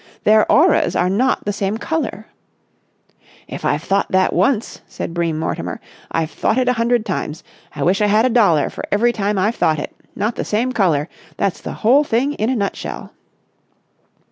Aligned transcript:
"Their 0.23 0.51
auras 0.51 0.95
are 0.95 1.11
not 1.11 1.45
the 1.45 1.53
same 1.53 1.77
colour." 1.77 2.25
"If 3.47 3.63
I've 3.63 3.83
thought 3.83 4.11
that 4.11 4.33
once," 4.33 4.81
said 4.87 5.13
Bream 5.13 5.37
Mortimer, 5.37 5.79
"I've 6.11 6.31
thought 6.31 6.57
it 6.57 6.67
a 6.67 6.73
hundred 6.73 7.05
times. 7.05 7.43
I 7.75 7.83
wish 7.83 8.01
I 8.01 8.07
had 8.07 8.25
a 8.25 8.29
dollar 8.31 8.71
for 8.71 8.83
every 8.91 9.13
time 9.13 9.37
I've 9.37 9.53
thought 9.57 9.77
it. 9.77 9.95
Not 10.15 10.33
the 10.37 10.43
same 10.43 10.71
colour. 10.71 11.07
That's 11.37 11.61
the 11.61 11.73
whole 11.85 12.03
thing 12.03 12.33
in 12.33 12.49
a 12.49 12.55
nutshell." 12.55 13.13